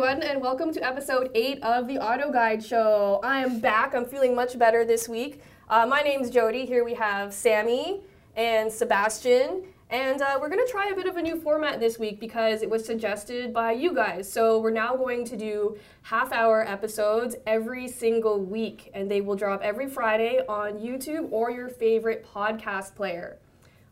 [0.00, 3.18] everyone, and welcome to episode 8 of the AutoGuide Show.
[3.24, 3.96] I am back.
[3.96, 5.42] I'm feeling much better this week.
[5.68, 6.64] Uh, my name's Jody.
[6.66, 8.02] Here we have Sammy
[8.36, 9.64] and Sebastian.
[9.90, 12.62] And uh, we're going to try a bit of a new format this week because
[12.62, 14.32] it was suggested by you guys.
[14.32, 19.34] So we're now going to do half hour episodes every single week, and they will
[19.34, 23.38] drop every Friday on YouTube or your favorite podcast player.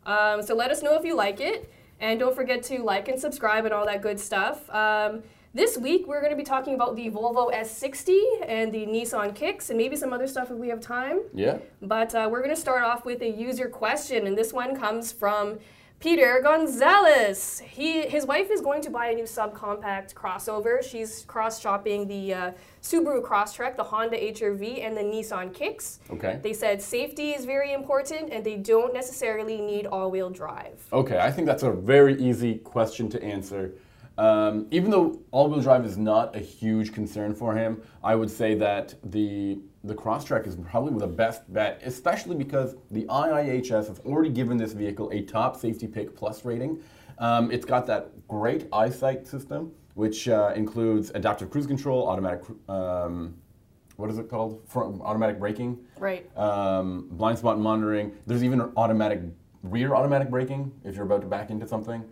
[0.05, 1.69] Um, so let us know if you like it.
[1.99, 4.69] And don't forget to like and subscribe and all that good stuff.
[4.71, 5.23] Um,
[5.57, 9.71] this week, we're going to be talking about the Volvo S60 and the Nissan Kicks
[9.71, 11.21] and maybe some other stuff if we have time.
[11.33, 11.59] Yeah.
[11.81, 15.13] But uh, we're going to start off with a user question, and this one comes
[15.13, 15.59] from
[15.99, 17.61] Peter Gonzalez.
[17.61, 20.83] He, his wife is going to buy a new subcompact crossover.
[20.83, 22.51] She's cross shopping the uh,
[22.83, 26.01] Subaru Crosstrek, the Honda HRV, and the Nissan Kicks.
[26.11, 26.39] Okay.
[26.43, 30.87] They said safety is very important, and they don't necessarily need all-wheel drive.
[30.93, 33.73] Okay, I think that's a very easy question to answer.
[34.19, 38.55] Um, even though all-wheel drive is not a huge concern for him, I would say
[38.55, 44.31] that the the Crosstrek is probably the best bet, especially because the IIHS has already
[44.31, 46.81] given this vehicle a top safety pick plus rating.
[47.19, 53.37] Um, it's got that great eyesight system, which uh, includes adaptive cruise control, automatic, um,
[53.97, 54.61] what is it called?
[54.67, 56.27] Front, automatic braking, Right.
[56.37, 58.13] um, blind spot monitoring.
[58.27, 59.21] There's even automatic
[59.63, 62.03] rear automatic braking if you're about to back into something.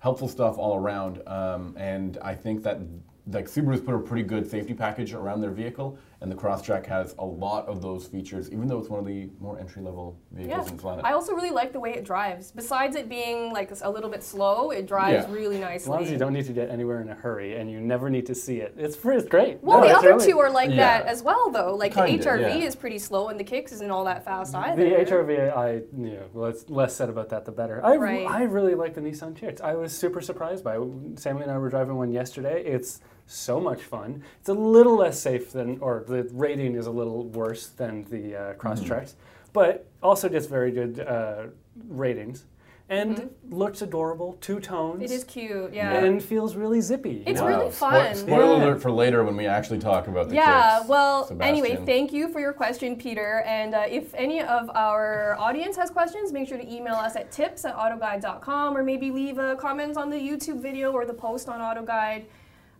[0.00, 2.80] Helpful stuff all around, um, and I think that
[3.28, 7.14] like Subaru's put a pretty good safety package around their vehicle, and the Crosstrek has
[7.18, 10.64] a lot of those features, even though it's one of the more entry level vehicles
[10.66, 10.70] Yeah.
[10.70, 11.04] in the planet.
[11.04, 12.50] I also really like the way it drives.
[12.52, 15.34] Besides it being like a little bit slow, it drives Yeah.
[15.34, 15.74] really nicely.
[15.84, 18.08] As long as you don't need to get anywhere in a hurry and you never
[18.08, 19.62] need to see it, it's, fr- it's great.
[19.62, 20.76] well, No, the it's other really- two are like Yeah.
[21.00, 21.74] that as well, though.
[21.74, 22.66] Like Kinda, the HRV yeah.
[22.66, 24.82] is pretty slow, and the Kicks isn't all that fast either.
[24.82, 25.82] The HRV, I you
[26.14, 27.84] know, less, less said about that, the better.
[27.84, 28.26] I, Right.
[28.26, 29.60] I really like the Nissan Kicks.
[29.60, 30.82] I was super surprised by it.
[31.16, 32.64] Sammy and I were driving one yesterday.
[32.64, 34.22] It's so much fun.
[34.40, 38.36] It's a little less safe than, or the rating is a little worse than the
[38.36, 39.14] uh, Crosstreks,
[39.52, 41.46] but also gets very good uh,
[41.88, 42.44] ratings.
[42.88, 45.02] And looks adorable, two tones.
[45.02, 45.02] Mm-hmm.
[45.02, 46.04] It is cute, yeah.
[46.04, 47.24] And feels really zippy.
[47.26, 47.48] It's know?
[47.48, 48.14] really fun.
[48.14, 48.64] spoiler Yeah.
[48.64, 52.28] alert for later when we actually talk about the yeah, kicks, well, anyway, thank you
[52.28, 53.42] for your question, Peter.
[53.44, 57.32] And uh, if any of our audience has questions, make sure to email us at
[57.32, 61.48] tips at autoguide.com or maybe leave uh, comments on the YouTube video or the post
[61.48, 62.26] on AutoGuide.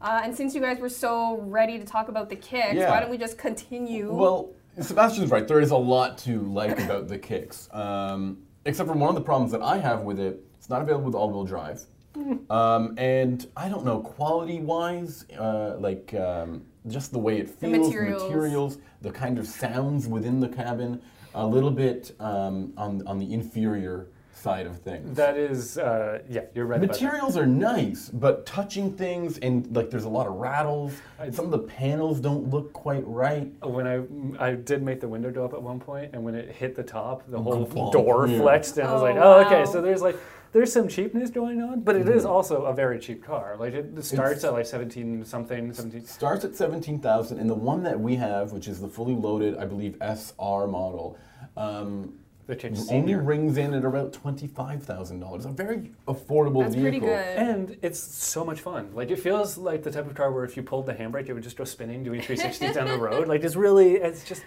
[0.06, 2.90] Uh, and since you guys were so ready to talk about the kicks, Yeah.
[2.90, 4.14] why don't we just continue?
[4.14, 4.50] Well,
[4.80, 5.48] Sebastian's right.
[5.48, 9.20] There is a lot to like about the kicks, um, except for one of the
[9.20, 10.44] problems that I have with it.
[10.58, 11.82] It's not available with all-wheel drive,
[12.50, 18.22] um, and I don't know quality-wise, uh, like um, just the way it feels, materials.
[18.22, 21.02] materials, the kind of sounds within the cabin,
[21.34, 24.06] a little bit um, on on the inferior
[24.46, 25.16] side of things.
[25.16, 26.82] That is, uh, yeah, you're right.
[26.82, 27.02] about that.
[27.02, 30.92] Materials are nice, but touching things and like there's a lot of rattles.
[31.32, 33.52] Some of the panels don't look quite right.
[33.64, 33.96] When I
[34.50, 36.84] I did make the window go up at one point, and when it hit the
[36.84, 38.38] top, the whole Glomp, door yeah.
[38.38, 39.64] flexed, and I was Oh, like, oh, okay.
[39.70, 40.16] So there's like
[40.52, 42.32] there's some cheapness going on, but it is Mm-hmm.
[42.32, 43.56] also a very cheap car.
[43.58, 46.06] Like it starts at like 17 something, 17.
[46.06, 49.64] Starts at 17,000 and the one that we have, which is the fully loaded, I
[49.66, 51.18] believe SR model,
[51.56, 52.14] um,
[52.46, 53.22] The change only senior.
[53.22, 55.44] rings in at about $25,000.
[55.44, 56.80] A very affordable That's vehicle.
[56.82, 57.08] pretty good.
[57.38, 58.90] And it's so much fun.
[58.94, 61.32] Like it feels like the type of car where if you pulled the handbrake, it
[61.32, 63.26] would just go spinning, doing 360s down the road.
[63.26, 64.44] Like it's really, it's just,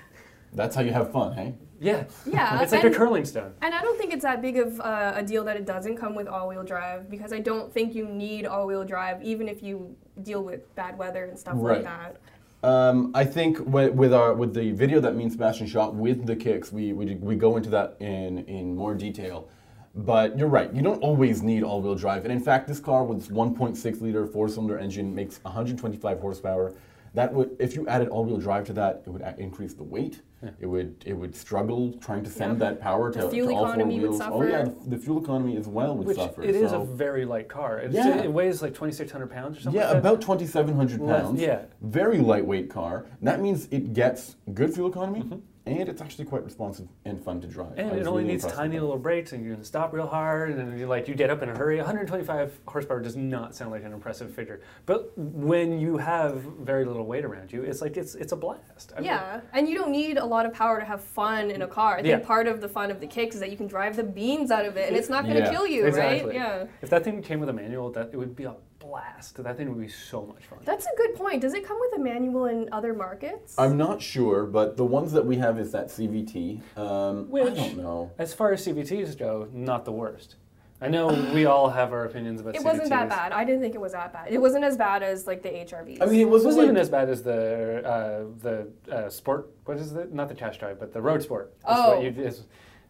[0.53, 1.55] That's how you have fun, hey?
[1.81, 2.05] yeah.
[2.25, 3.53] Yeah, It's like a curling stone.
[3.61, 6.15] And I don't think it's that big of uh, a deal that it doesn't come
[6.15, 9.93] with all-wheel drive because I don't think you need all-wheel drive even if you
[10.23, 12.17] deal with bad weather and stuff like that.
[12.61, 16.35] Um, I think wi- with our with the video that me and shot with the
[16.35, 19.47] kicks, we, we, we go into that in, in more detail.
[19.95, 22.23] But you're right, you don't always need all-wheel drive.
[22.23, 26.75] And in fact, this car with its 1.6 liter four-cylinder engine makes 125 horsepower.
[27.13, 30.21] That would, if you added all-wheel drive to that, it would increase the weight.
[30.61, 32.69] It would it would struggle trying to send Yeah.
[32.69, 34.21] that power to, The fuel to all four economy would wheels.
[34.23, 36.41] Oh yeah, the, the fuel economy as well would Which suffer.
[36.43, 37.79] it is so- a very light car.
[37.79, 38.21] It's, Yeah.
[38.23, 41.41] It weighs like 2,600 pounds or something yeah, like about 2,700 Less- pounds.
[41.41, 41.63] yeah.
[41.81, 43.05] Very lightweight car.
[43.19, 45.39] And that means it gets good fuel economy, Mm-hmm.
[45.77, 47.77] And it's actually quite responsive and fun to drive.
[47.77, 50.79] And it only really needs tiny little brakes, and you can stop real hard, and
[50.79, 51.77] you like you get up in a hurry.
[51.77, 57.05] 125 horsepower does not sound like an impressive figure, but when you have very little
[57.05, 58.93] weight around you, it's like it's it's a blast.
[58.95, 61.61] I mean, Yeah, and you don't need a lot of power to have fun in
[61.61, 61.93] a mm, car.
[61.97, 62.27] I think Yeah.
[62.27, 64.65] part of the fun of the kicks is that you can drive the beans out
[64.65, 66.25] of it, and it's not going to Yeah, kill you, exactly.
[66.27, 66.35] right?
[66.35, 66.65] Yeah.
[66.81, 68.55] If that thing came with a manual, that it would be a
[68.93, 69.41] blast.
[69.43, 70.59] That thing would be so much fun.
[70.65, 71.41] That's a good point.
[71.41, 73.55] Does it come with a manual in other markets?
[73.57, 76.61] I'm not sure, but the ones that we have is that CVT.
[76.77, 78.11] Um, I Which- don't know.
[78.17, 80.35] As far as CVTs go, not the worst.
[80.81, 83.33] I know we all have our opinions about It wasn't that bad.
[83.33, 84.31] I didn't think it was that bad.
[84.31, 86.01] It wasn't as bad as like the HRVs.
[86.01, 89.09] I mean, it It wasn't wasn't like even as bad as the uh, the uh,
[89.09, 89.49] sport.
[89.65, 90.13] What is it?
[90.13, 91.53] Not the Qashqai, but the Rogue Sport.
[91.67, 91.95] That's Oh.
[91.99, 92.31] what you,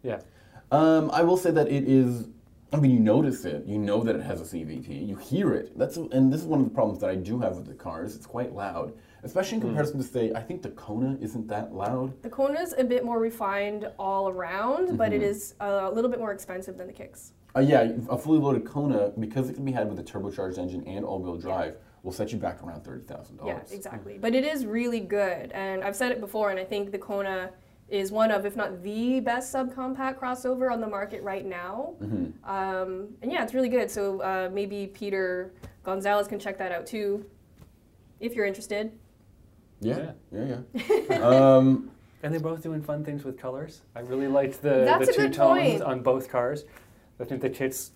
[0.03, 0.19] yeah.
[0.71, 2.27] Um, I will say that it is.
[2.71, 3.65] I mean, you notice it.
[3.65, 5.07] You know that it has a CVT.
[5.07, 5.77] You hear it.
[5.77, 8.15] That's and this is one of the problems that I do have with the cars.
[8.15, 8.93] It's quite loud,
[9.23, 10.31] especially in comparison to say.
[10.35, 12.21] I think the Kona isn't that loud.
[12.21, 15.21] the Kona's a bit more refined all around, but Mm-hmm.
[15.21, 17.33] it is a little bit more expensive than the Kicks.
[17.55, 20.83] Uh, yeah, a fully loaded Kona because it can be had with a turbocharged engine
[20.85, 23.71] and all-wheel drive will set you back around thirty thousand Yeah, dollars.
[23.71, 24.19] exactly.
[24.19, 27.49] But it is really good, and I've said it before, and I think the Kona
[27.89, 31.95] is one of, if not the best subcompact crossover on the market right now.
[32.01, 32.49] Mm-hmm.
[32.49, 33.89] Um, and yeah, it's really good.
[33.89, 35.53] So uh, maybe Peter
[35.83, 37.25] Gonzalez can check that out too,
[38.19, 38.91] if you're interested.
[39.81, 41.15] Yeah, yeah, yeah.
[41.21, 41.89] um,
[42.21, 43.81] And they're both doing fun things with colors.
[43.95, 45.81] I really liked the, That's the two tones point.
[45.81, 46.65] on both cars.
[47.19, 47.91] I think the Kicks,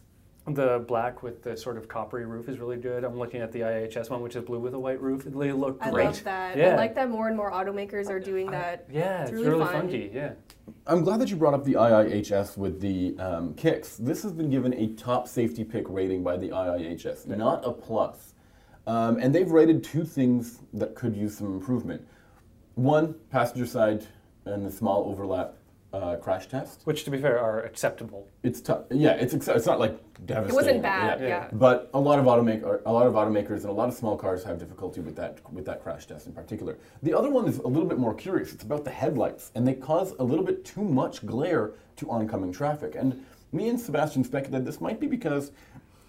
[0.46, 3.06] the black with the sort of coppery roof is really good.
[3.06, 5.24] I'm looking at the IIHS one, which is blue with a white roof.
[5.24, 6.04] They look I great.
[6.04, 6.58] I love that.
[6.58, 6.70] Yeah.
[6.74, 8.88] I like that more and more automakers are doing I- that.
[8.92, 9.74] yeah, It's it's, really really, fun.
[9.74, 10.12] funky.
[10.14, 10.34] Yeah.
[10.86, 13.96] I'm glad that you brought up the IIHS with the um, kicks.
[13.96, 18.34] This has been given a top safety pick rating by the IIHS, not a plus.
[18.86, 22.06] Um, and they've rated two things that could use some improvement.
[22.76, 24.06] One, passenger side
[24.46, 25.54] and the small overlap
[25.94, 26.82] uh, crash test.
[26.86, 28.28] Which, to be fair, are acceptable.
[28.42, 28.82] It's tough.
[28.90, 29.96] Yeah, it's ex- it's not like
[30.26, 30.50] devastating.
[30.50, 31.28] It wasn't bad, Yeah.
[31.28, 31.50] yeah.
[31.54, 34.44] But a lot of automaker, a lot of automakers and a lot of small cars
[34.44, 36.78] have difficulty with that with that crash test in particular.
[37.04, 38.54] The other one is a little bit more curious.
[38.54, 42.52] It's about the headlights, and they cause a little bit too much glare to oncoming
[42.52, 42.96] traffic.
[42.96, 45.52] And me and Sebastian speculated this might be because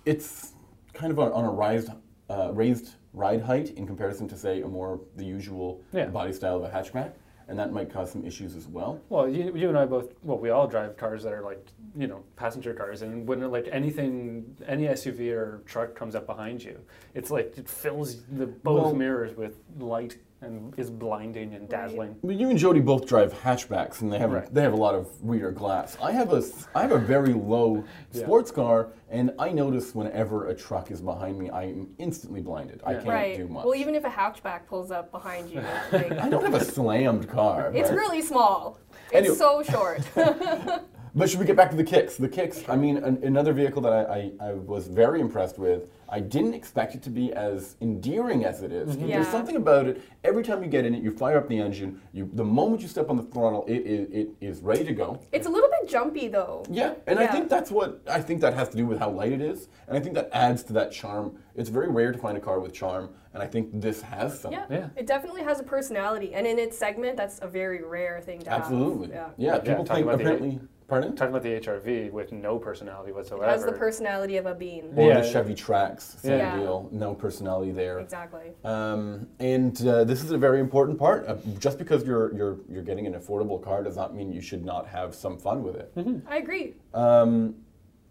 [0.06, 0.52] it's
[0.94, 1.90] kind of on, on a raised
[2.30, 6.06] uh, raised ride height in comparison to say a more the usual Yeah.
[6.06, 7.12] body style of a hatchback,
[7.48, 9.00] and that might cause some issues as well.
[9.08, 12.06] Well, you, you and I both, well, we all drive cars that are like, you
[12.06, 13.02] know, passenger cars.
[13.02, 16.78] And when like anything, any SUV or truck comes up behind you,
[17.14, 22.16] it's like it fills the both Well- mirrors with light and is blinding and dazzling.
[22.22, 24.52] Well, you and Jody both drive hatchbacks, and they have Right.
[24.54, 25.96] they have a lot of rear glass.
[26.02, 28.22] I have a s- I have a very low Yeah.
[28.22, 32.80] sports car, and I notice whenever a truck is behind me, I am instantly blinded.
[32.84, 33.36] I can't Right.
[33.36, 33.64] do much.
[33.64, 35.60] Well, even if a hatchback pulls up behind you,
[35.92, 37.72] like, I don't have a slammed car.
[37.74, 38.78] it's but- really small.
[39.06, 39.34] It's Anyway.
[39.36, 40.00] so short.
[41.16, 42.16] But should we get back to the kicks?
[42.16, 42.64] The kicks.
[42.68, 45.88] I mean, an, another vehicle that I, I, I was very impressed with.
[46.14, 48.94] I didn't expect it to be as endearing as it is.
[48.94, 49.08] Mm-hmm.
[49.08, 49.16] Yeah.
[49.16, 50.00] There's something about it.
[50.22, 52.00] Every time you get in it, you fire up the engine.
[52.12, 55.20] You, the moment you step on the throttle, it, it, it is ready to go.
[55.32, 56.64] it's a little bit jumpy though.
[56.70, 59.32] Yeah, and I think that's what I think that has to do with how light
[59.32, 61.36] it is, and I think that adds to that charm.
[61.56, 64.52] It's very rare to find a car with charm, and I think this has some.
[64.52, 64.66] Yeah.
[64.70, 64.88] Yeah.
[64.96, 68.52] It definitely has a personality, and in its segment, that's a very rare thing to
[68.52, 69.08] Absolutely.
[69.14, 69.34] have.
[69.36, 69.54] Yeah.
[69.54, 69.58] Yeah.
[69.58, 70.60] people talking think about the- apparently.
[70.86, 71.16] Pardon?
[71.16, 73.46] Talking about the HRV with no personality It whatsoever.
[73.46, 74.92] has the personality of a bean.
[74.96, 75.20] Or Yeah.
[75.22, 76.58] the Chevy Trax, same Yeah.
[76.58, 76.88] deal.
[76.92, 77.98] No personality there.
[78.00, 78.52] Exactly.
[78.64, 81.26] Um, and uh, this is a very important part.
[81.26, 84.62] Uh, just because you're you're you're getting an affordable car does not mean you should
[84.64, 85.90] not have some fun with it.
[86.28, 86.74] I agree.
[86.92, 87.54] Um,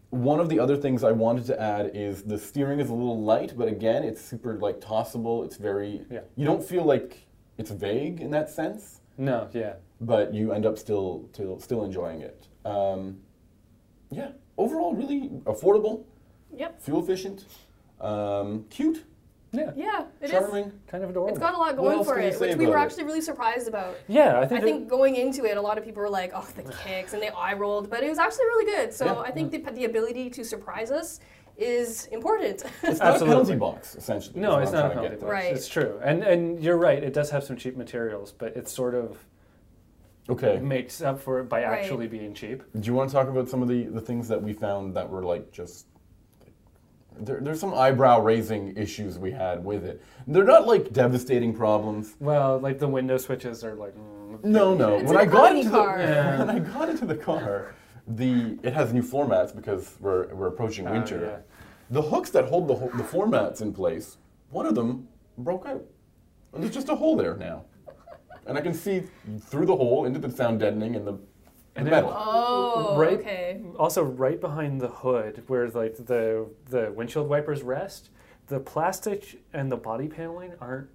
[0.10, 3.22] one of the other things I wanted to add is the steering is a little
[3.22, 5.44] light, but again, it's super like tossable.
[5.44, 6.22] It's very Yeah.
[6.36, 7.28] you don't feel like
[7.60, 9.74] it's vague in that sense, No, yeah.
[10.02, 12.48] but you end up still still still enjoying it.
[12.66, 13.20] Um,
[14.12, 16.04] yeah, overall, really affordable,
[16.56, 16.82] Yep.
[16.82, 17.46] fuel efficient,
[18.00, 19.04] um, cute,
[19.52, 19.72] Yeah.
[19.76, 20.32] Yeah, it is.
[20.32, 20.72] charming.
[20.88, 21.30] Kind of adorable.
[21.30, 22.82] It's got a lot going for it, which we were it?
[22.82, 23.96] actually really surprised about.
[24.08, 24.62] yeah, I think.
[24.62, 27.14] I think, think going into it, a lot of people were like, "Oh, the kicks,"
[27.14, 28.94] and they eye rolled, but it was actually really good.
[28.94, 29.20] So Yeah.
[29.20, 31.20] I think the, the ability to surprise us
[31.58, 32.64] is important.
[32.84, 33.28] It's not a Absolutely.
[33.28, 34.40] penalty box, essentially.
[34.40, 35.32] No, it's not a trying penalty box.
[35.32, 35.54] Right.
[35.54, 37.04] It's true, and and you're right.
[37.04, 39.24] It does have some cheap materials, but it's sort of
[40.30, 40.58] Okay.
[40.60, 41.80] makes up for it by Right.
[41.80, 42.64] actually being cheap.
[42.80, 45.10] Do you want to talk about some of the, the things that we found that
[45.10, 45.88] were like just.
[47.20, 50.02] There, there's some eyebrow raising issues we had with it.
[50.26, 52.16] They're not like devastating problems.
[52.20, 53.94] Well, like the window switches are like.
[53.96, 54.98] mm, No, no.
[55.04, 55.98] When I got into car.
[55.98, 56.40] the Yeah.
[56.40, 57.76] when I got into the car,
[58.08, 61.20] the it has new floor mats because we're we're approaching Oh, winter.
[61.22, 61.38] yeah.
[61.92, 64.18] The hooks that hold the the floor mats in place,
[64.50, 65.84] one of them broke out.
[66.54, 67.66] And there's just a hole there now,
[68.46, 69.04] and I can see
[69.40, 71.20] through the hole into the sound deadening and the, the
[71.76, 72.14] And it- metal.
[72.16, 73.20] oh, Right.
[73.20, 73.62] okay.
[73.80, 78.10] Also, right behind the hood, where like the the windshield wipers rest,
[78.48, 80.90] the plastic and the body paneling aren't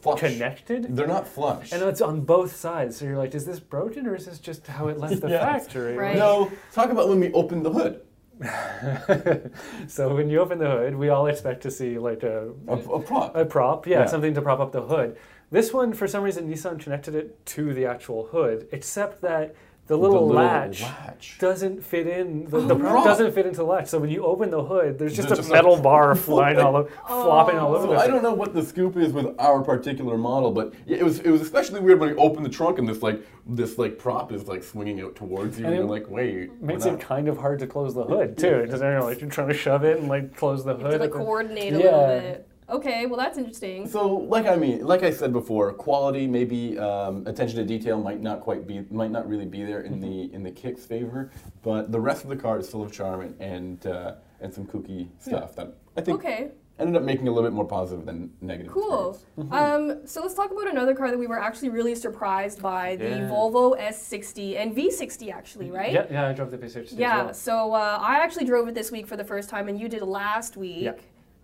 [0.00, 0.20] Flush.
[0.20, 0.96] connected.
[0.96, 1.70] They're not flush.
[1.72, 4.66] And it's on both sides, so you're like, is this broken or is this just
[4.66, 5.42] how it left the Yes.
[5.66, 5.94] factory?
[5.94, 6.16] Right.
[6.16, 8.00] No, talk about when we opened the hood.
[9.86, 13.00] so when you open the hood, we all expect to see like a A, a
[13.00, 13.36] prop.
[13.36, 14.06] a prop, yeah, Yeah.
[14.06, 15.16] something to prop up the hood.
[15.54, 19.54] This one, for some reason, Nissan connected it to the actual hood, except that
[19.86, 21.36] the little, little latch, latch.
[21.38, 22.46] doesn't fit in.
[22.48, 23.86] The, Oh, the prop doesn't fit into the latch.
[23.86, 26.58] So when you open the hood, there's just There's a just metal a- bar flying
[26.58, 27.24] all over, oh.
[27.24, 27.86] flopping all over.
[27.86, 31.04] So the I don't know what the scoop is with our particular model, but it
[31.04, 33.98] was it was especially weird when you open the trunk and this like this like
[33.98, 37.28] prop is like swinging out towards you, And and, you're like, wait, Makes it kind
[37.28, 38.62] of hard to close the hood too.
[38.62, 40.92] Because you're like you're trying to shove it and like close the You have hood.
[40.92, 41.84] to like at the- coordinate a Yeah.
[41.84, 42.48] little bit.
[42.68, 43.86] Okay, well that's interesting.
[43.86, 48.20] So, like I mean, like I said before, quality, maybe um, attention to detail might
[48.20, 51.30] not quite be, might not really be there in the in the kick's favor,
[51.62, 54.66] but the rest of the car is full of charm and and, uh, and some
[54.66, 58.06] kooky stuff that I think Okay, ended up making it a little bit more positive
[58.06, 58.72] than negative.
[58.72, 59.20] cool.
[59.50, 63.04] Um, so let's talk about another car that we were actually really surprised by, the
[63.10, 63.28] Yeah.
[63.30, 65.92] Volvo S60 and V60 actually, right?
[65.92, 67.34] Yeah, yeah, I drove the V60 as Yeah, well.
[67.34, 70.02] so uh, I actually drove it this week for the first time, and you did
[70.02, 70.82] last week.
[70.82, 70.92] Yeah.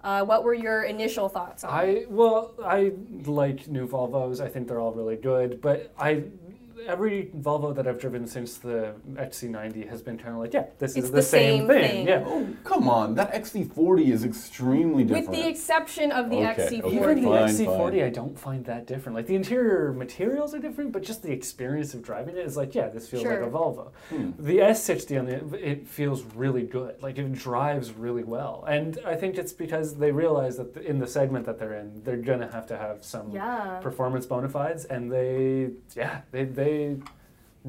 [0.02, 2.02] Uh, what were your initial thoughts on it?
[2.02, 2.92] I well, I
[3.26, 4.40] like new Volvos.
[4.40, 6.25] I think they're all really good, but I
[6.87, 10.97] every Volvo that I've driven since the XC90 has been kind of like, yeah, this
[10.97, 11.91] It's is the the, same, same thing.
[11.91, 12.09] thing.
[12.09, 12.25] Yeah.
[12.27, 15.29] Oh come on, that XC40 is extremely different.
[15.31, 16.85] With the exception of the Okay, XC40.
[16.85, 18.03] okay, Even the XC40, fine.
[18.05, 19.17] I don't find that different.
[19.17, 22.75] Like the interior materials are different, but just the experience of driving it is like,
[22.75, 23.33] yeah, this feels Sure.
[23.41, 23.91] like a Volvo.
[24.11, 24.31] Hmm.
[24.39, 27.03] The S60 on the it feels really good.
[27.03, 31.07] Like it drives really well, and I think it's because they realize that in the
[31.07, 33.79] segment that they're in, they're gonna have to have some Yeah.
[33.83, 36.70] performance bona fides, and they, yeah, they they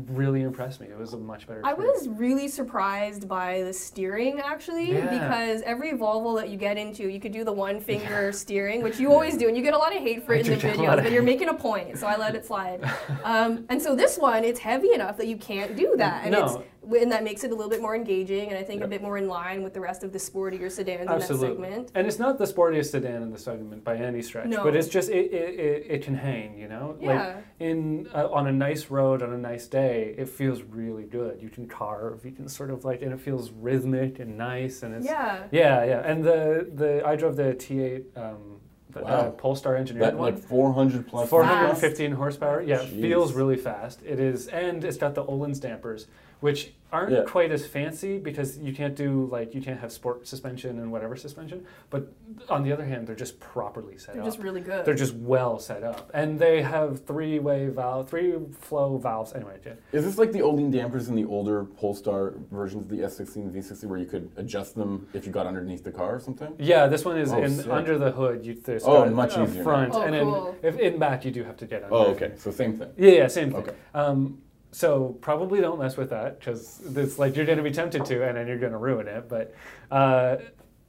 [0.08, 0.88] really impressed me.
[0.88, 1.62] It was a much better.
[1.66, 2.08] I experience.
[2.08, 5.10] was really surprised by the steering actually Yeah.
[5.10, 9.00] because every Volvo that you get into, you could do the one finger steering, which
[9.02, 10.66] you always do, and you get a lot of hate for I it in the
[10.66, 12.82] videos, but you're making a point, so I let it slide.
[13.26, 16.46] Um, and so this one, it's heavy enough that you can't do that, and No.
[16.46, 16.56] it's
[17.00, 19.18] and that makes it a little bit more engaging, and I think a bit more
[19.18, 21.48] in line with the rest of the sportier sedans Absolutely.
[21.48, 21.92] in that segment.
[21.96, 24.64] And it's not the sportiest sedan in the segment by any stretch, No.
[24.64, 26.98] but it's just it, it, it, it can hang, you know.
[27.00, 27.14] Yeah.
[27.36, 31.40] Like in uh, on a nice road on a nice day, it feels really good.
[31.42, 34.96] You can carve, you can sort of like, and it feels rhythmic and nice, and
[34.96, 35.44] it's Yeah.
[35.52, 36.00] yeah, yeah.
[36.04, 38.58] And the the I drove the T8 um,
[38.90, 39.30] the, uh, Wow.
[39.38, 40.34] Polestar engineered that one.
[40.34, 41.30] like 400 plus.
[41.30, 42.62] 415 horsepower.
[42.62, 43.02] Yeah, Jeez.
[43.02, 44.02] feels really fast.
[44.04, 46.08] It is, and it's got the Öhlins dampers,
[46.42, 47.24] which aren't Yeah.
[47.26, 51.16] quite as fancy because you can't do like you can't have sport suspension and whatever
[51.16, 51.64] suspension.
[51.90, 52.12] But
[52.50, 54.28] on the other hand, they're just properly set They're up.
[54.28, 54.84] just really good.
[54.84, 59.32] they're just well set up, and they have three-way valve, three flow valves.
[59.34, 59.74] Anyway, yeah.
[59.94, 63.54] Is this like the Öhlins dampers in the older Polestar versions of the S60, and
[63.54, 66.54] V60 where you could adjust them if you got underneath the car or something?
[66.60, 68.46] Yeah, this one is Oh, in under the hood.
[68.46, 69.64] You, there's Oh, got much a easier now.
[69.64, 70.56] front, Oh, and cool.
[70.62, 71.96] then if in back you do have to get under.
[71.96, 72.34] Oh, okay.
[72.36, 72.90] So same thing.
[72.98, 73.62] Yeah, yeah, same thing.
[73.62, 73.76] Okay.
[73.94, 78.06] Um, so probably don't mess with that because it's like you're going to be tempted
[78.06, 79.28] to, and then you're going to ruin it.
[79.28, 79.54] But
[79.92, 80.38] uh,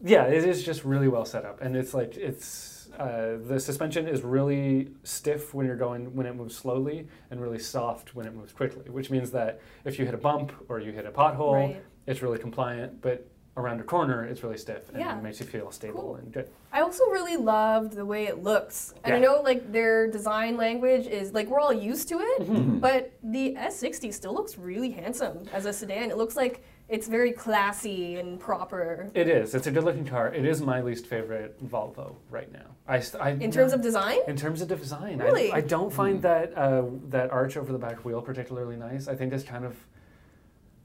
[0.05, 4.07] yeah, it is just really well set up, and it's like it's uh, the suspension
[4.07, 8.35] is really stiff when you're going when it moves slowly, and really soft when it
[8.35, 8.91] moves quickly.
[8.91, 11.83] Which means that if you hit a bump or you hit a pothole, Right.
[12.07, 15.19] it's really compliant, but around a corner, it's really stiff and Yeah.
[15.19, 16.15] it makes you feel stable Cool.
[16.17, 16.49] and good.
[16.73, 18.95] I also really loved the way it looks.
[19.05, 22.79] And I know like their design language is like we're all used to it, Mm-hmm.
[22.79, 26.11] but the S60 still looks really handsome as a sedan.
[26.11, 29.11] It looks like it's very classy and proper.
[29.15, 29.55] It is.
[29.55, 30.33] It's a good-looking car.
[30.33, 32.67] It is my least favorite Volvo right now.
[32.89, 34.19] I, I In terms of design?
[34.29, 35.53] In terms of design, I- Really?
[35.53, 39.09] I, don't find that uh, that arch over the back wheel particularly nice.
[39.09, 39.77] I think it's kind of.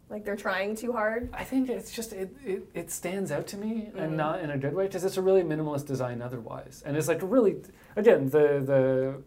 [0.09, 1.29] Like they're trying too hard.
[1.33, 4.01] I think it's just it, it, it stands out to me Mm.
[4.03, 7.07] and not in a good way because it's a really minimalist design otherwise, and it's
[7.09, 7.57] like really
[7.95, 9.21] again the the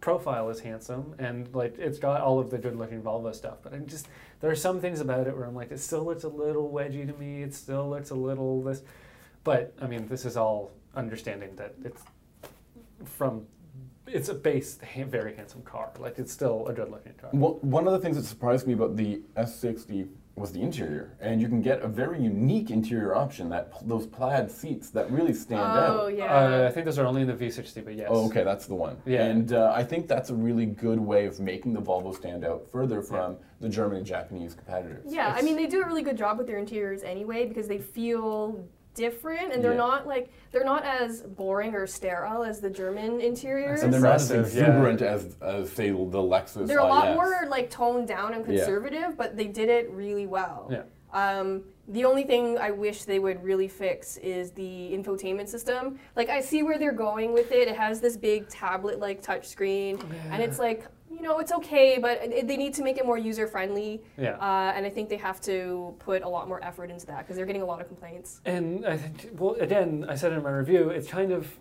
[0.00, 3.72] profile is handsome and like it's got all of the good looking Volvo stuff, but
[3.72, 4.08] I'm just
[4.40, 7.06] there are some things about it where I'm like it still looks a little wedgy
[7.06, 7.42] to me.
[7.42, 8.82] It still looks a little this,
[9.44, 12.02] but I mean this is all understanding that it's
[13.04, 13.46] from
[14.06, 14.78] it's a base
[15.08, 15.90] very handsome car.
[15.98, 17.30] Like it's still a good looking car.
[17.32, 21.42] Well, one of the things that surprised me about the S60 was the interior, and
[21.42, 23.50] you can get a very unique interior option.
[23.50, 26.16] That those plaid seats that really stand Oh out.
[26.16, 26.24] yeah.
[26.24, 28.08] Uh, I think those are only in the V60, but yes.
[28.10, 28.96] Oh, okay, that's the one.
[29.04, 29.24] Yeah.
[29.26, 32.66] And uh, I think that's a really good way of making the Volvo stand out
[32.70, 35.04] further from the German and Japanese competitors.
[35.12, 37.78] yeah, I mean they do a really good job with their interiors anyway because they
[37.78, 39.78] feel different and they're Yeah.
[39.78, 43.82] not like they're not as boring or sterile as the German interiors.
[43.82, 44.66] And they're not as Impressive, yeah.
[44.68, 47.14] exuberant as, as, say, the Lexus They're a lot IS.
[47.16, 48.58] more like toned down and Yeah.
[48.58, 50.68] conservative, but they did it really well.
[50.70, 50.82] Yeah.
[51.14, 55.98] Um, the only thing I wish they would really fix is the infotainment system.
[56.16, 57.68] Like I see where they're going with it.
[57.68, 62.56] It has this big tablet-like touchscreen, and it's like you know it's okay, but they
[62.56, 64.02] need to make it more user-friendly.
[64.16, 64.36] Yeah.
[64.36, 67.36] Uh, and I think they have to put a lot more effort into that because
[67.36, 68.40] they're getting a lot of complaints.
[68.44, 71.54] And I think, well, again, I said in my review, it's kind of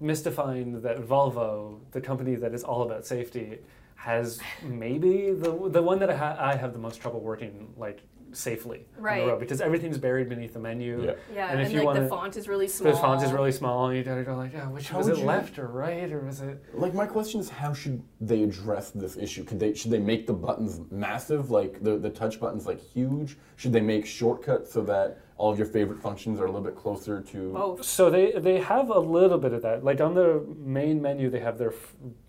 [0.00, 3.58] mystifying that Volvo, the company that is all about safety,
[3.94, 8.02] has maybe the the one that I, ha- I have the most trouble working like
[8.32, 11.02] safely on the road because everything's buried beneath the menu.
[11.04, 11.12] Yeah.
[11.34, 12.92] Yeah, And and, if you like the wanna- font is really small.
[12.92, 15.18] The font is really small, and you gotta go like, yeah, which How was it
[15.18, 16.62] you- left or right or was it?
[16.74, 19.44] Like my question is, how should they address this issue?
[19.44, 23.38] Could they should they make the buttons massive, like the the touch buttons, like huge?
[23.56, 26.74] Should they make shortcuts so that all of your favorite functions are a little bit
[26.76, 27.52] closer to?
[27.52, 27.84] both.
[27.84, 29.84] So they they have a little bit of that.
[29.84, 31.72] Like on the main menu, they have their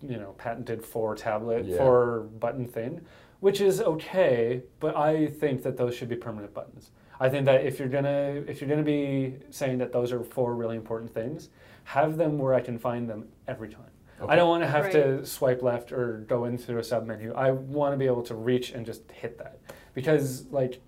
[0.00, 1.78] you know patented four tablet Yeah.
[1.78, 3.00] four button thing,
[3.40, 4.62] which is okay.
[4.78, 6.90] But I think that those should be permanent buttons.
[7.18, 10.54] I think that if you're gonna if you're gonna be saying that those are four
[10.54, 11.50] really important things,
[11.84, 13.84] have them where I can find them every time.
[14.20, 14.32] Okay.
[14.32, 14.92] I don't want to have Right.
[14.92, 17.32] to swipe left or go into a sub menu.
[17.34, 19.58] I want to be able to reach and just hit that
[19.94, 20.80] because like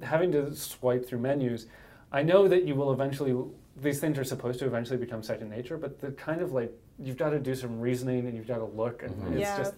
[0.00, 1.66] having to swipe through menus,
[2.12, 3.34] I know that you will eventually.
[3.80, 7.16] These things are supposed to eventually become second nature, but the kind of like you've
[7.16, 9.32] got to do some reasoning and you've got to look, and Mhm.
[9.32, 9.56] it's Yeah.
[9.58, 9.74] just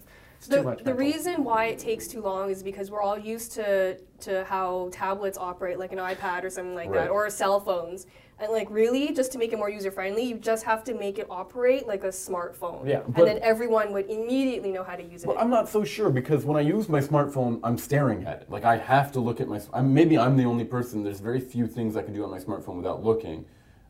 [0.47, 0.85] it's The, too much.
[0.85, 4.89] the reason why it takes too long is because we're all used to to how
[4.93, 7.05] tablets operate, like an iPad or something like Right.
[7.05, 8.07] that, or cell phones.
[8.39, 11.19] And like really, just to make it more user friendly, you just have to make
[11.19, 12.87] it operate like a smartphone.
[12.87, 13.03] Yeah.
[13.07, 15.29] and then everyone would immediately know how to use it.
[15.29, 18.51] Well, I'm not so sure because when I use my smartphone, I'm staring at it.
[18.51, 19.61] Like I have to look at my.
[19.73, 21.05] I'm, maybe I'm the only person.
[21.05, 23.45] There's very few things I can do on my smartphone without looking.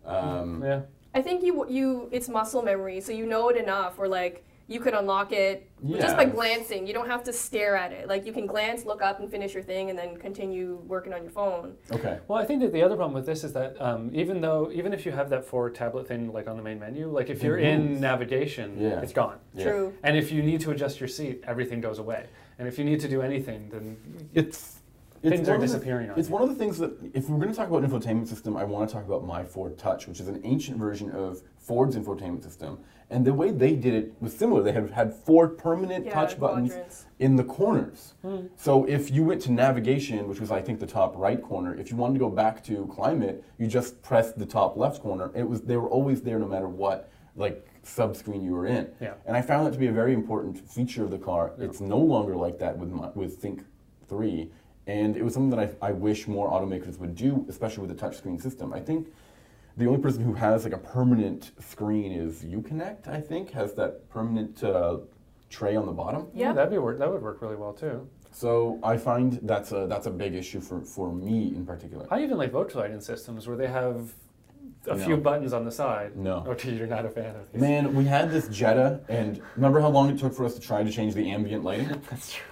[0.05, 0.81] Um, Yeah.
[1.15, 4.81] I think you you it's muscle memory, so you know it enough, or like you
[4.81, 6.87] could unlock it just by glancing.
[6.87, 8.09] You don't have to stare at it.
[8.09, 11.23] Like you can glance, look up, and finish your thing, and then continue working on
[11.23, 11.75] your phone.
[11.93, 12.19] Okay.
[12.29, 14.93] Well, I think that the other problem with this is that um, even though even
[14.95, 17.59] if you have that four tablet thing like on the main menu, like if you're
[17.59, 19.01] in navigation, Yeah.
[19.01, 19.39] it's gone.
[19.55, 19.65] Yeah.
[19.65, 19.95] True.
[20.03, 22.27] And if you need to adjust your seat, everything goes away.
[22.59, 23.97] And if you need to do anything, then
[24.33, 24.81] It's.
[25.23, 26.35] It's things are of the- disappearing on It's you.
[26.35, 28.91] one of the things that, if we're going to talk about infotainment system, I want
[28.91, 32.79] to talk about My Ford Touch, which is an ancient version of Ford's infotainment system.
[33.11, 34.63] And the way they did it was similar.
[34.63, 37.07] They had had four permanent Yeah, touch buttons quadrants.
[37.19, 38.15] in the corners.
[38.23, 38.47] Hmm.
[38.57, 41.91] So if you went to navigation, which was I think the top right corner, if
[41.91, 45.31] you wanted to go back to climate, you just pressed the top left corner.
[45.35, 48.89] It was they were always there no matter what like subscreen you were in.
[49.01, 49.15] Yeah.
[49.27, 51.53] And I found that to be a very important feature of the car.
[51.59, 51.67] Yeah.
[51.67, 53.65] It's no longer like that with my, with SYNC
[54.09, 54.51] 3.
[54.87, 58.07] And it was something that I, I wish more automakers would do, especially with the
[58.07, 58.73] touchscreen system.
[58.73, 59.09] I think
[59.77, 64.09] the only person who has like a permanent screen is Uconnect, I think, has that
[64.09, 64.99] permanent uh,
[65.51, 66.29] tray on the bottom.
[66.35, 66.53] Yeah.
[66.53, 66.99] that'd be work.
[66.99, 68.09] That would work really well too.
[68.33, 72.07] So I find that's a that's a big issue for, for me in particular.
[72.11, 74.13] I even like Volkswagen systems where they have
[74.87, 75.05] a No.
[75.05, 76.17] few buttons on the side.
[76.17, 76.45] No.
[76.49, 77.61] Okay, you're not a fan of these.
[77.61, 80.83] Man, we had this Jetta, and remember how long it took for us to try
[80.83, 81.89] to change the ambient lighting?
[82.11, 82.45] That's true.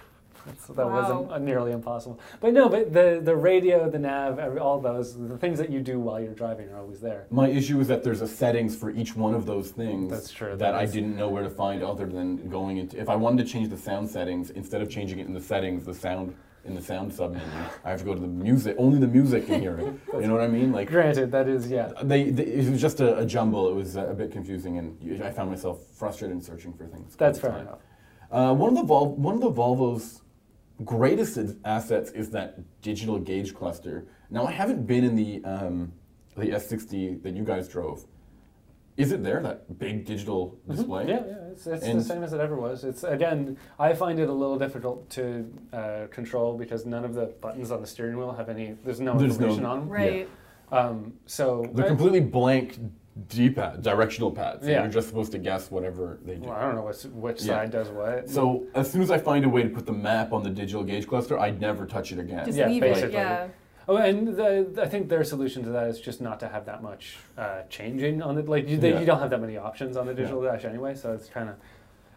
[0.46, 0.92] That's, that Wow.
[0.92, 2.18] wasn't uh, nearly impossible.
[2.40, 5.80] But no, but the, the radio, the nav, every, all those, the things that you
[5.80, 7.26] do while you're driving are always there.
[7.30, 10.10] My issue is that there's a settings for each one of those things.
[10.10, 12.98] That's true, That, that I didn't know where to find other than going into.
[13.00, 15.84] If I wanted to change the sound settings, instead of changing it in the settings,
[15.84, 17.46] the sound in the sound sub menu,
[17.84, 18.76] I have to go to the music.
[18.78, 19.94] Only the music can hear it.
[20.14, 20.70] you know what I mean?
[20.70, 21.90] Like Granted, that is, yeah.
[22.04, 23.68] they, they it was just a, a jumble.
[23.68, 27.16] It was a bit confusing, and I found myself frustrated in searching for things.
[27.16, 27.78] That's all fair enough.
[28.30, 30.21] Uh, one of the Vol- one of the Volvo's
[30.84, 34.06] greatest assets is that digital gauge cluster.
[34.30, 35.92] Now, I haven't been in the um,
[36.36, 38.06] the S60 that you guys drove.
[38.96, 41.04] Is it there that big digital display?
[41.04, 41.10] Mm-hmm.
[41.10, 42.84] Yeah, yeah, it's, it's the same as it ever was.
[42.84, 47.26] It's again, I find it a little difficult to uh, control because none of the
[47.40, 48.76] buttons on the steering wheel have any.
[48.84, 49.88] There's no There's no- information on them.
[49.88, 50.28] Right.
[50.70, 52.78] Um, so They're completely blank
[53.28, 54.66] D-pad, directional pads.
[54.66, 54.82] Yeah.
[54.82, 56.48] You're just supposed to guess whatever they do.
[56.48, 57.56] well, I don't know which, which Yeah.
[57.58, 58.28] side does what.
[58.30, 60.82] So as soon as I find a way to put the map on the digital
[60.82, 62.44] gauge cluster, I'd never touch it again.
[62.46, 63.10] Just Yeah, leave basically.
[63.10, 63.12] it.
[63.12, 63.48] Yeah.
[63.88, 66.82] Oh, and the, I think their solution to that is just not to have that
[66.82, 68.48] much uh, changing on it.
[68.48, 69.00] Like you, they, Yeah.
[69.00, 71.56] you don't have that many options on the digital dash anyway, so it's kind of,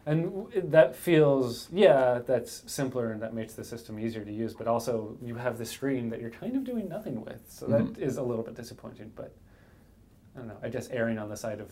[0.05, 4.53] and that feels yeah, that's simpler and that makes the system easier to use.
[4.53, 7.95] But also you have the screen that you're kind of doing nothing with, so Mhm.
[7.95, 9.12] that is a little bit disappointing.
[9.15, 9.34] But
[10.36, 10.58] I don't know.
[10.62, 11.71] I guess erring on the side of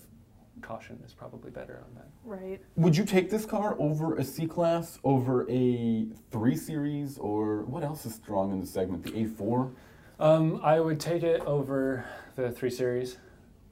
[0.62, 2.08] caution is probably better on that.
[2.24, 2.62] Right.
[2.78, 7.84] Would you take this car over a C class, over a three series, or what
[7.84, 9.04] else is strong in the segment?
[9.04, 9.72] The A4.
[10.20, 13.18] Um, I would take it over the three series.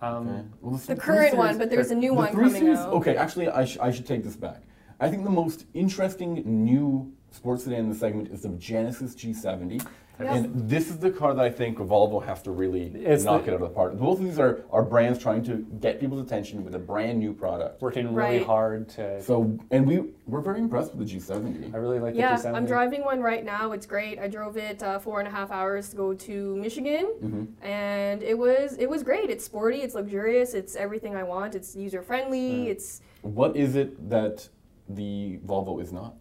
[0.02, 0.44] Um, Okay.
[0.62, 2.94] Well, The three current one, but there's a new the one three coming series, out.
[2.94, 4.64] Okay, actually, I, sh- I should take this back.
[5.00, 9.86] I think the most interesting new sports sedan in the segment is the Genesis G70.
[10.24, 10.46] Yes.
[10.46, 13.52] And this is the car that I think Volvo has to really It's knock the-
[13.52, 13.98] it out of the park.
[13.98, 17.34] Both of these are, are brands trying to get people's attention with a brand new
[17.34, 17.82] product.
[17.82, 18.46] working really Right.
[18.46, 19.22] hard to.
[19.22, 21.74] So, and we, we're very impressed with the G70.
[21.74, 22.56] I really like Yeah, the G70.
[22.56, 23.72] I'm driving one right now.
[23.72, 24.20] It's great.
[24.20, 28.22] I drove it uh, four and a half hours to go to Michigan, hmm and
[28.24, 29.30] it was it was great.
[29.30, 29.78] It's sporty.
[29.82, 30.54] It's luxurious.
[30.54, 31.56] It's everything I want.
[31.56, 32.66] It's user friendly.
[32.66, 32.68] Mm.
[32.68, 34.48] It's What is it that
[34.90, 36.16] the Volvo is not?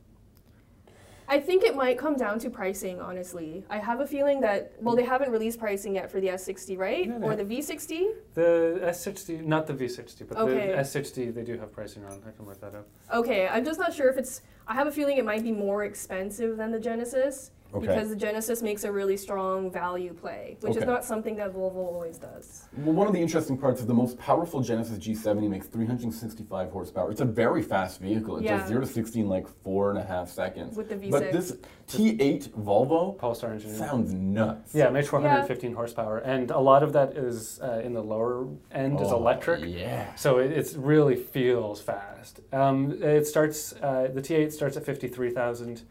[1.31, 3.62] I think it might come down to pricing, honestly.
[3.71, 7.09] I have a feeling that, well, they haven't released pricing yet for the S60, right?
[7.23, 8.09] Or the V60?
[8.35, 10.73] The S60, not the V60, but Okay.
[10.73, 12.21] the S60, they do have pricing on.
[12.27, 12.88] I can look that up.
[13.14, 14.43] Okay, I'm just not sure if it's.
[14.66, 17.87] I have a feeling it might be more expensive than the Genesis Okay.
[17.87, 20.81] because the Genesis makes a really strong value play, which Okay.
[20.81, 22.65] is not something that Volvo always does.
[22.79, 27.11] Well, one of the interesting parts is the most powerful Genesis G70 makes 365 horsepower.
[27.11, 28.39] It's a very fast vehicle.
[28.39, 28.59] It Yeah.
[28.59, 30.77] does 0 to 60 in like four and a half seconds.
[30.77, 31.11] With the V6.
[31.11, 31.57] But this
[31.87, 33.75] T8 Volvo Polestar engine.
[33.75, 34.75] sounds nuts.
[34.75, 38.47] Yeah, it makes 415 horsepower, and a lot of that is uh, in the lower
[38.73, 39.65] end is Oh, electric.
[39.67, 40.15] Yeah.
[40.15, 42.41] So it it's really feels fast.
[42.53, 45.83] Um, it starts uh, the T8 starts at 53,000,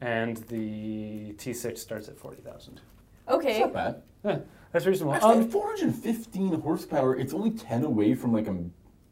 [0.00, 2.74] and the T6 starts at 40,000.
[2.74, 2.82] It's
[3.34, 4.02] Okay, not bad.
[4.24, 4.38] Yeah,
[4.72, 5.14] that's reasonable.
[5.14, 8.56] Actually, Um, 415 horsepower, it's only 10 away from like a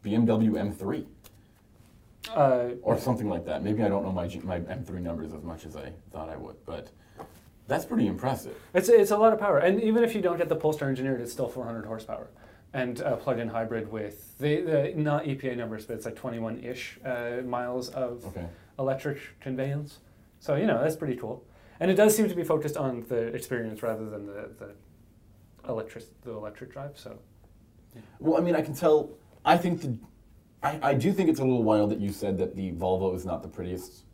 [0.03, 1.05] BMW M3
[2.35, 3.63] uh, or something like that.
[3.63, 6.35] Maybe I don't know my, G- my M3 numbers as much as I thought I
[6.35, 6.89] would, but
[7.67, 8.55] that's pretty impressive.
[8.73, 11.21] It's, it's a lot of power, and even if you don't get the Polestar engineered,
[11.21, 12.27] it's still 400 horsepower,
[12.73, 17.41] and a plug-in hybrid with the, the not EPA numbers, but it's like 21-ish uh,
[17.45, 18.45] miles of Okay.
[18.77, 19.99] electric conveyance.
[20.39, 21.43] So you know that's pretty cool,
[21.79, 24.69] and it does seem to be focused on the experience rather than the the
[25.67, 26.97] electric the electric drive.
[26.97, 27.19] So
[28.19, 29.11] Well, I mean, I can tell.
[29.45, 29.97] I think the,
[30.63, 33.25] I, I do think it's a little wild that you said that the Volvo is
[33.25, 34.05] not the prettiest.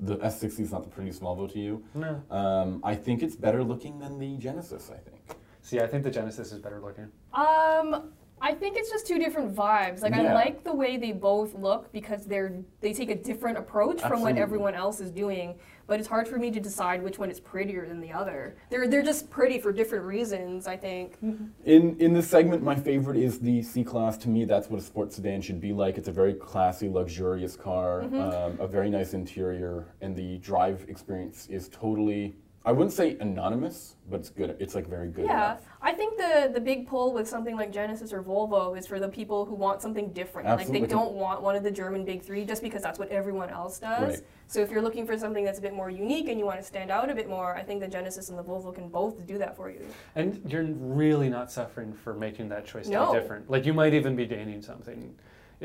[0.00, 1.82] The S60 is not the prettiest Volvo to you.
[1.94, 4.90] no, Um, I think it's better looking than the Genesis.
[4.90, 5.20] I think.
[5.60, 7.08] see, I think the Genesis is better looking.
[7.34, 8.12] Um,
[8.44, 10.02] I think it's just two different vibes.
[10.02, 14.00] Like I like the way they both look because they're they take a different approach
[14.02, 15.54] from what everyone else is doing.
[15.86, 18.56] But it's hard for me to decide which one is prettier than the other.
[18.68, 20.66] They're they're just pretty for different reasons.
[20.66, 21.18] I think.
[21.64, 24.16] In in this segment, my favorite is the C class.
[24.18, 25.96] To me, that's what a sports sedan should be like.
[25.96, 31.46] It's a very classy, luxurious car, um, a very nice interior, and the drive experience
[31.48, 32.34] is totally.
[32.64, 34.56] I wouldn't say anonymous, but it's good.
[34.60, 35.24] It's like very good.
[35.24, 35.62] Yeah, enough.
[35.80, 39.08] I think the the big pull with something like Genesis or Volvo is for the
[39.08, 40.46] people who want something different.
[40.48, 40.80] Absolutely.
[40.80, 43.50] Like they don't want one of the German big three just because that's what everyone
[43.50, 44.14] else does.
[44.14, 44.20] Right.
[44.46, 46.64] So if you're looking for something that's a bit more unique and you want to
[46.64, 49.38] stand out a bit more, I think the Genesis and the Volvo can both do
[49.38, 49.84] that for you.
[50.14, 53.12] And you're really not suffering for making that choice to No.
[53.12, 53.50] be different.
[53.50, 55.12] Like you might even be gaining something,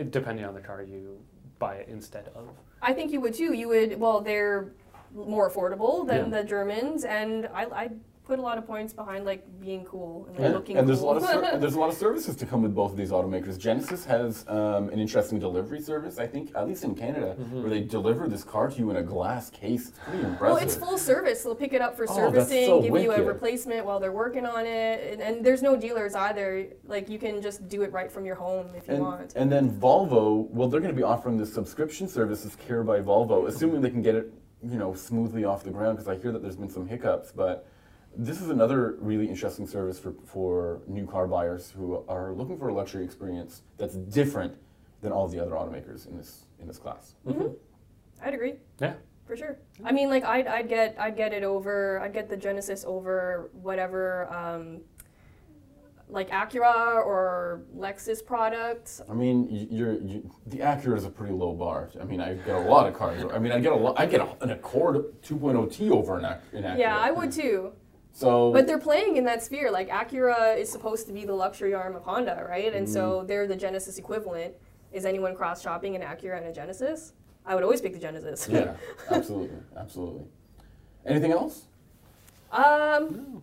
[0.09, 1.19] depending on the car you
[1.59, 2.49] buy it instead of.
[2.81, 3.53] I think you would too.
[3.53, 3.99] You would.
[3.99, 4.71] Well, they're
[5.13, 6.41] more affordable than Yeah.
[6.41, 7.89] the Germans, and I, I
[8.23, 10.97] put a lot of points behind like being cool and like, And, looking and there's
[10.99, 11.13] a cool.
[11.13, 13.57] lot of ser- there's a lot of services to come with both of these automakers.
[13.57, 17.79] Genesis has um, an interesting delivery service, I think, at least in Canada, where they
[17.79, 19.87] deliver this car to you in a glass case.
[19.87, 20.41] It's pretty impressive.
[20.41, 21.41] Well, it's full service.
[21.41, 24.45] They'll pick it up for Oh, servicing, so give you a replacement while they're working
[24.45, 26.67] on it, and, and there's no dealers either.
[26.85, 29.33] Like you can just do it right from your home if you and, want.
[29.37, 32.99] and then Volvo, well, they're going to be offering this subscription service as Care by
[32.99, 35.97] Volvo, assuming they can get it, you know, smoothly off the ground.
[35.97, 37.67] Because I hear that there's been some hiccups, but
[38.15, 42.69] this is another really interesting service for for new car buyers who are looking for
[42.69, 44.55] a luxury experience that's different
[45.01, 47.13] than all the other automakers in this in this class.
[48.23, 48.93] I'd agree Yeah.
[49.27, 49.59] for sure.
[49.85, 51.99] I mean, like I'd, I'd get I'd get it over.
[51.99, 54.27] I'd get the Genesis over whatever.
[54.33, 54.81] Um,
[56.09, 59.01] like Acura or Lexus products.
[59.09, 61.89] I mean, you're, you, the Acura is a pretty low bar.
[61.99, 63.23] I mean, I get a lot of cars.
[63.33, 63.99] I mean, I get a lot.
[63.99, 66.77] I get a, an Accord 2.0T over an, Ac- an Acura.
[66.79, 67.73] Yeah, I would too.
[68.13, 69.69] So, But they're playing in that sphere.
[69.69, 72.73] Like Acura is supposed to be the luxury arm of Honda, right?
[72.73, 73.27] And so Mm-hmm.
[73.27, 74.53] they're the Genesis equivalent.
[74.93, 77.13] Is anyone cross shopping an Acura and a Genesis?
[77.45, 78.47] I would always pick the Genesis.
[78.49, 78.73] yeah,
[79.11, 80.23] absolutely, absolutely.
[81.05, 81.65] Anything else?
[82.51, 83.41] um, no,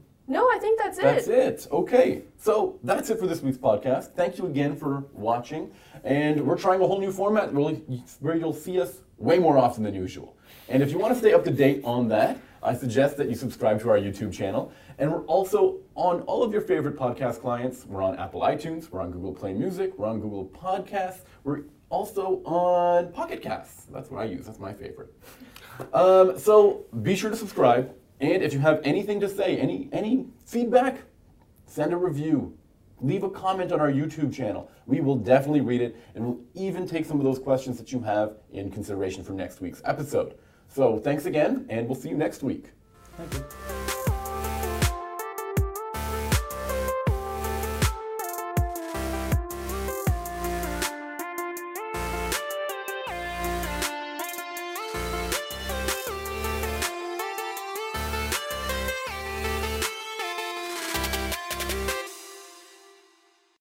[0.54, 1.02] I think that's it.
[1.02, 1.66] That's it.
[1.70, 2.22] Okay.
[2.36, 4.14] So that's it for this week's podcast.
[4.14, 5.70] Thank you again for watching.
[6.04, 7.74] And we're trying a whole new format where
[8.20, 10.36] where you'll see us way more often than usual.
[10.68, 13.34] And if you want to stay up to date on that, I suggest that you
[13.34, 14.72] subscribe to our YouTube channel.
[14.98, 17.84] And we're also on all of your favorite podcast clients.
[17.84, 22.42] We're on Apple iTunes, we're on Google Play Music, we're on Google Podcasts, we're also
[22.44, 23.86] on Pocket Casts.
[23.92, 25.12] That's what I use, that's my favorite.
[25.92, 27.94] Um, so be sure to subscribe.
[28.20, 31.02] And if you have anything to say, any any feedback,
[31.66, 32.56] send a review.
[33.00, 34.70] Leave a comment on our YouTube channel.
[34.86, 38.00] We will definitely read it, and we'll even take some of those questions that you
[38.00, 40.38] have in consideration for next week's episode.
[40.68, 42.70] So thanks again, and we'll see you next week.
[43.16, 43.83] Thank you.